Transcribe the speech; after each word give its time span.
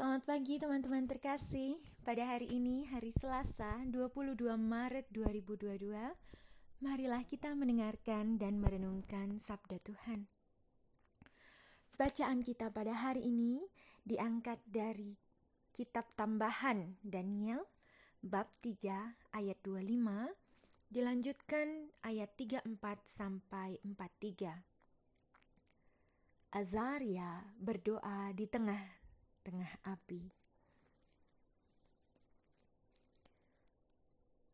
Selamat 0.00 0.24
pagi 0.32 0.56
teman-teman 0.56 1.04
terkasih. 1.04 1.76
Pada 2.08 2.24
hari 2.24 2.48
ini, 2.48 2.88
hari 2.88 3.12
Selasa, 3.12 3.84
22 3.84 4.56
Maret 4.56 5.12
2022, 5.12 5.92
marilah 6.80 7.20
kita 7.28 7.52
mendengarkan 7.52 8.40
dan 8.40 8.64
merenungkan 8.64 9.36
sabda 9.36 9.76
Tuhan. 9.84 10.24
Bacaan 12.00 12.40
kita 12.40 12.72
pada 12.72 12.96
hari 12.96 13.28
ini 13.28 13.60
diangkat 14.08 14.64
dari 14.64 15.20
kitab 15.68 16.08
tambahan 16.16 16.96
Daniel 17.04 17.68
bab 18.24 18.48
3 18.64 19.36
ayat 19.36 19.58
25 19.60 19.84
dilanjutkan 20.88 21.92
ayat 22.08 22.32
34 22.40 22.72
sampai 23.04 23.76
43. 23.84 24.64
Azaria 26.56 27.52
berdoa 27.60 28.32
di 28.32 28.48
tengah 28.48 28.99
tengah 29.40 29.68
api. 29.84 30.32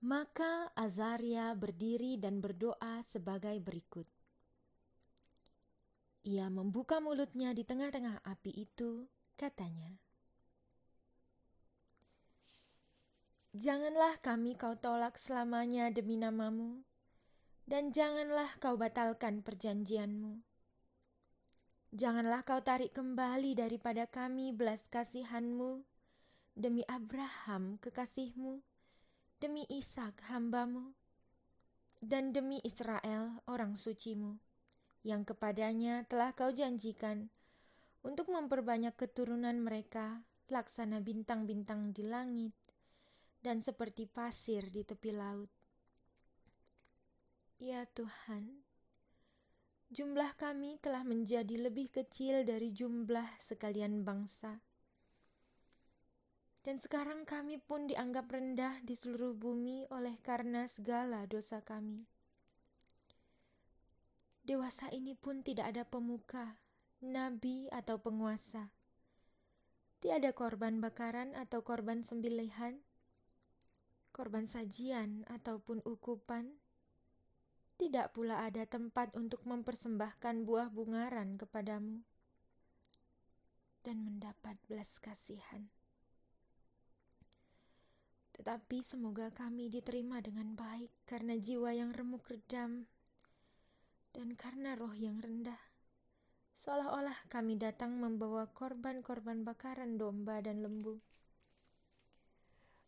Maka 0.06 0.70
Azaria 0.78 1.50
berdiri 1.58 2.14
dan 2.14 2.38
berdoa 2.38 3.02
sebagai 3.02 3.58
berikut. 3.58 4.06
Ia 6.26 6.46
membuka 6.50 7.02
mulutnya 7.02 7.54
di 7.54 7.62
tengah-tengah 7.62 8.22
api 8.22 8.50
itu, 8.54 9.10
katanya, 9.34 9.98
Janganlah 13.56 14.20
kami 14.20 14.52
kau 14.52 14.76
tolak 14.76 15.16
selamanya 15.16 15.88
demi 15.88 16.20
namamu, 16.20 16.84
dan 17.64 17.88
janganlah 17.88 18.52
kau 18.60 18.76
batalkan 18.76 19.40
perjanjianmu 19.40 20.55
Janganlah 21.94 22.42
kau 22.42 22.58
tarik 22.58 22.90
kembali 22.98 23.54
daripada 23.54 24.10
kami 24.10 24.50
belas 24.50 24.90
kasihanmu, 24.90 25.86
demi 26.58 26.82
Abraham 26.90 27.78
kekasihmu, 27.78 28.58
demi 29.38 29.62
Ishak 29.70 30.26
hambamu, 30.26 30.98
dan 32.02 32.34
demi 32.34 32.58
Israel 32.66 33.38
orang 33.46 33.78
sucimu, 33.78 34.42
yang 35.06 35.22
kepadanya 35.22 36.02
telah 36.10 36.34
kau 36.34 36.50
janjikan 36.50 37.30
untuk 38.02 38.34
memperbanyak 38.34 38.98
keturunan 38.98 39.54
mereka 39.62 40.26
laksana 40.50 40.98
bintang-bintang 40.98 41.94
di 41.94 42.02
langit 42.02 42.54
dan 43.46 43.62
seperti 43.62 44.10
pasir 44.10 44.66
di 44.74 44.82
tepi 44.82 45.14
laut. 45.14 45.50
Ya 47.62 47.86
Tuhan, 47.94 48.65
jumlah 49.90 50.34
kami 50.34 50.82
telah 50.82 51.06
menjadi 51.06 51.70
lebih 51.70 51.92
kecil 51.94 52.42
dari 52.42 52.74
jumlah 52.74 53.38
sekalian 53.38 54.02
bangsa. 54.02 54.58
Dan 56.66 56.82
sekarang 56.82 57.22
kami 57.22 57.62
pun 57.62 57.86
dianggap 57.86 58.26
rendah 58.26 58.82
di 58.82 58.98
seluruh 58.98 59.38
bumi 59.38 59.86
oleh 59.86 60.18
karena 60.18 60.66
segala 60.66 61.22
dosa 61.30 61.62
kami. 61.62 62.10
Dewasa 64.42 64.90
ini 64.90 65.14
pun 65.14 65.46
tidak 65.46 65.70
ada 65.70 65.86
pemuka, 65.86 66.58
nabi 66.98 67.70
atau 67.70 68.02
penguasa. 68.02 68.74
Tiada 70.02 70.34
korban 70.34 70.82
bakaran 70.82 71.38
atau 71.38 71.62
korban 71.62 72.02
sembelihan, 72.02 72.82
korban 74.10 74.50
sajian 74.50 75.22
ataupun 75.30 75.82
ukupan, 75.86 76.58
tidak 77.76 78.16
pula 78.16 78.48
ada 78.48 78.64
tempat 78.64 79.12
untuk 79.12 79.44
mempersembahkan 79.44 80.48
buah 80.48 80.72
bungaran 80.72 81.36
kepadamu 81.36 82.00
dan 83.84 84.02
mendapat 84.02 84.56
belas 84.66 84.96
kasihan. 84.98 85.68
Tetapi 88.36 88.84
semoga 88.84 89.32
kami 89.32 89.72
diterima 89.72 90.20
dengan 90.20 90.56
baik 90.56 90.92
karena 91.08 91.38
jiwa 91.38 91.72
yang 91.72 91.92
remuk 91.92 92.26
redam 92.28 92.84
dan 94.16 94.32
karena 94.34 94.72
roh 94.76 94.92
yang 94.96 95.20
rendah. 95.20 95.60
Seolah-olah 96.56 97.28
kami 97.28 97.60
datang 97.60 98.00
membawa 98.00 98.48
korban-korban 98.48 99.44
bakaran 99.44 100.00
domba 100.00 100.40
dan 100.40 100.64
lembu, 100.64 101.04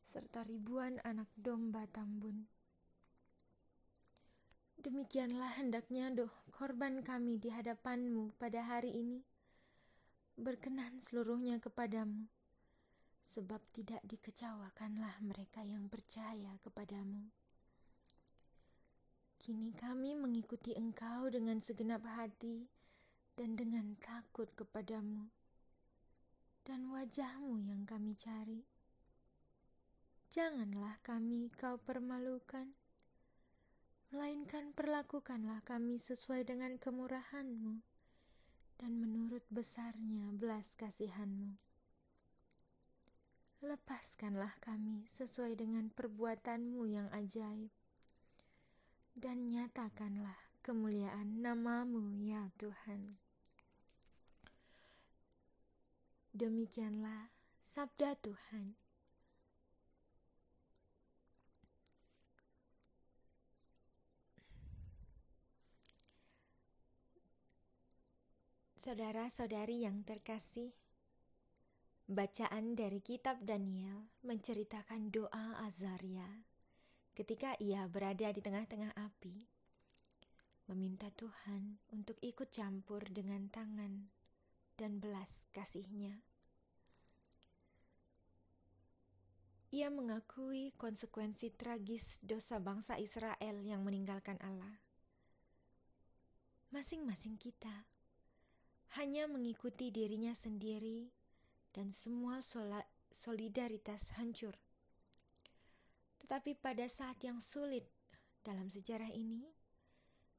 serta 0.09 0.41
ribuan 0.49 0.97
anak 1.05 1.29
domba 1.37 1.85
tambun. 1.93 2.58
Demikianlah 4.79 5.59
hendaknya 5.59 6.07
doh 6.15 6.31
korban 6.55 7.03
kami 7.03 7.35
di 7.43 7.51
hadapanmu 7.51 8.39
pada 8.39 8.63
hari 8.63 8.95
ini. 8.95 9.27
Berkenan 10.39 11.03
seluruhnya 11.03 11.59
kepadamu, 11.59 12.31
sebab 13.27 13.59
tidak 13.75 13.99
dikecewakanlah 14.07 15.19
mereka 15.19 15.67
yang 15.67 15.91
percaya 15.91 16.55
kepadamu. 16.63 17.27
Kini 19.43 19.75
kami 19.75 20.15
mengikuti 20.15 20.79
engkau 20.79 21.27
dengan 21.27 21.59
segenap 21.59 22.07
hati 22.07 22.71
dan 23.35 23.59
dengan 23.59 23.99
takut 23.99 24.47
kepadamu, 24.55 25.27
dan 26.63 26.87
wajahmu 26.95 27.59
yang 27.67 27.83
kami 27.83 28.15
cari. 28.15 28.63
Janganlah 30.31 31.03
kami 31.03 31.51
kau 31.51 31.83
permalukan 31.83 32.79
melainkan 34.09 34.73
perlakukanlah 34.73 35.61
kami 35.69 36.01
sesuai 36.01 36.49
dengan 36.49 36.81
kemurahanmu 36.81 37.85
dan 38.81 38.93
menurut 38.97 39.45
besarnya 39.53 40.33
belas 40.33 40.73
kasihanmu. 40.81 41.61
Lepaskanlah 43.59 44.55
kami 44.65 45.05
sesuai 45.13 45.59
dengan 45.59 45.91
perbuatanmu 45.93 46.89
yang 46.89 47.11
ajaib, 47.11 47.75
dan 49.19 49.51
nyatakanlah 49.51 50.39
kemuliaan 50.63 51.43
namamu 51.43 52.15
ya 52.23 52.55
Tuhan. 52.55 53.19
Demikianlah 56.33 57.35
sabda 57.61 58.15
Tuhan. 58.23 58.88
Saudara-saudari 68.79 69.83
yang 69.83 70.07
terkasih, 70.07 70.71
bacaan 72.07 72.79
dari 72.79 73.03
Kitab 73.03 73.43
Daniel 73.43 74.07
menceritakan 74.23 75.11
doa 75.11 75.67
Azaria 75.67 76.47
ketika 77.11 77.59
ia 77.59 77.91
berada 77.91 78.31
di 78.31 78.39
tengah-tengah 78.39 78.95
api, 78.95 79.51
meminta 80.71 81.11
Tuhan 81.11 81.83
untuk 81.91 82.23
ikut 82.23 82.55
campur 82.55 83.03
dengan 83.11 83.51
tangan 83.51 84.15
dan 84.79 85.03
belas 85.03 85.51
kasihnya. 85.51 86.23
Ia 89.75 89.91
mengakui 89.91 90.71
konsekuensi 90.79 91.51
tragis 91.51 92.23
dosa 92.23 92.63
bangsa 92.63 92.95
Israel 93.03 93.59
yang 93.59 93.83
meninggalkan 93.83 94.39
Allah. 94.39 94.79
Masing-masing 96.71 97.43
kita 97.43 97.98
hanya 98.97 99.29
mengikuti 99.29 99.93
dirinya 99.93 100.33
sendiri 100.33 101.13
dan 101.77 101.93
semua 101.93 102.41
solidaritas 103.13 104.17
hancur. 104.17 104.57
Tetapi 106.25 106.57
pada 106.57 106.89
saat 106.89 107.21
yang 107.21 107.45
sulit 107.45 107.85
dalam 108.41 108.73
sejarah 108.73 109.13
ini, 109.13 109.45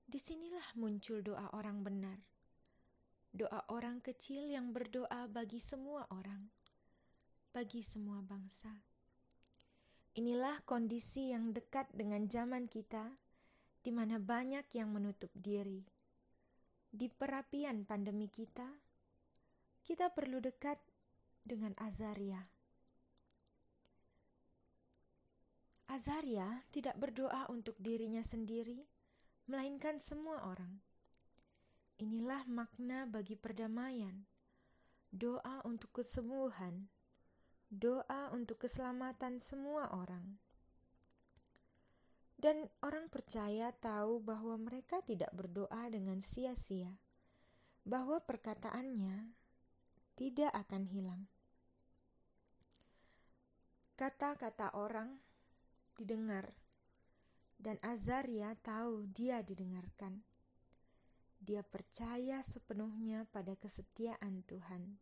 di 0.09 0.17
sinilah 0.17 0.73
muncul 0.73 1.21
doa 1.21 1.53
orang 1.53 1.85
benar. 1.85 2.17
Doa 3.29 3.61
orang 3.69 4.01
kecil 4.01 4.49
yang 4.49 4.73
berdoa 4.73 5.29
bagi 5.29 5.61
semua 5.61 6.09
orang, 6.09 6.49
bagi 7.53 7.85
semua 7.85 8.25
bangsa. 8.25 8.73
Inilah 10.17 10.65
kondisi 10.65 11.29
yang 11.29 11.53
dekat 11.53 11.85
dengan 11.93 12.25
zaman 12.25 12.65
kita, 12.65 13.13
di 13.85 13.93
mana 13.93 14.17
banyak 14.17 14.65
yang 14.73 14.89
menutup 14.89 15.29
diri 15.37 15.98
di 16.89 17.05
perapian 17.07 17.85
pandemi 17.85 18.25
kita, 18.25 18.65
kita 19.85 20.09
perlu 20.09 20.41
dekat 20.41 20.81
dengan 21.45 21.77
Azaria. 21.77 22.41
Azaria 25.89 26.65
tidak 26.69 26.97
berdoa 27.01 27.49
untuk 27.49 27.73
dirinya 27.81 28.21
sendiri, 28.21 28.85
melainkan 29.49 29.97
semua 29.97 30.45
orang. 30.45 30.77
Inilah 31.97 32.45
makna 32.45 33.09
bagi 33.09 33.33
perdamaian, 33.33 34.25
doa 35.09 35.65
untuk 35.65 35.89
kesembuhan, 36.01 36.85
doa 37.73 38.29
untuk 38.33 38.61
keselamatan 38.61 39.41
semua 39.41 39.89
orang. 39.93 40.37
Dan 42.39 42.71
orang 42.79 43.11
percaya 43.11 43.75
tahu 43.75 44.23
bahwa 44.23 44.55
mereka 44.55 45.03
tidak 45.03 45.27
berdoa 45.35 45.91
dengan 45.91 46.23
sia-sia, 46.23 46.95
bahwa 47.83 48.23
perkataannya 48.23 49.35
tidak 50.15 50.47
akan 50.55 50.87
hilang. 50.87 51.27
Kata-kata 53.99 54.71
orang 54.71 55.19
didengar, 55.99 56.55
dan 57.59 57.75
Azaria 57.83 58.55
tahu 58.63 59.03
dia 59.11 59.43
didengarkan. 59.43 60.23
Dia 61.43 61.59
percaya 61.59 62.39
sepenuhnya 62.39 63.27
pada 63.35 63.59
kesetiaan 63.59 64.47
Tuhan. 64.47 64.95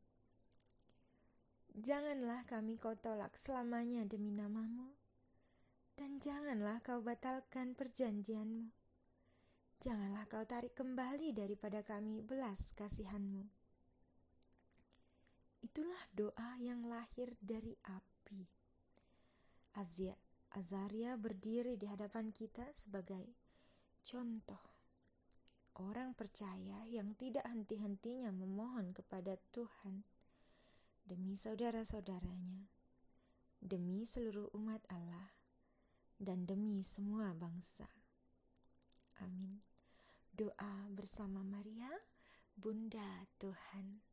Janganlah 1.78 2.50
kami 2.50 2.81
kau 2.81 2.98
tolak 2.98 3.38
selamanya 3.38 4.01
demi 4.10 4.33
namamu, 4.33 4.96
dan 5.97 6.21
janganlah 6.21 6.77
kau 6.85 7.01
batalkan 7.01 7.73
perjanjianmu. 7.73 8.69
Janganlah 9.81 10.29
kau 10.29 10.45
tarik 10.45 10.77
kembali 10.77 11.33
daripada 11.33 11.81
kami 11.81 12.21
belas 12.21 12.71
kasihanmu. 12.77 13.45
Itulah 15.65 16.03
doa 16.13 16.57
yang 16.61 16.85
lahir 16.85 17.33
dari 17.41 17.73
api. 17.89 18.41
Azia, 19.77 20.13
Azaria 20.53 21.17
berdiri 21.17 21.77
di 21.77 21.85
hadapan 21.89 22.29
kita 22.33 22.65
sebagai 22.73 23.33
contoh 24.05 24.77
orang 25.77 26.17
percaya 26.17 26.81
yang 26.89 27.13
tidak 27.13 27.45
henti-hentinya 27.45 28.33
memohon 28.33 28.97
kepada 28.97 29.38
Tuhan 29.53 30.01
demi 31.05 31.38
saudara-saudaranya, 31.38 32.65
demi 33.61 34.01
seluruh 34.03 34.49
umat 34.57 34.81
Allah, 34.89 35.37
dan 36.18 36.50
demi 36.50 36.81
semua 36.81 37.34
bangsa. 37.38 37.86
Amin. 39.22 39.62
Doa 40.34 40.90
bersama 40.94 41.42
Maria, 41.42 41.90
Bunda 42.54 43.25
Tuhan. 43.42 44.06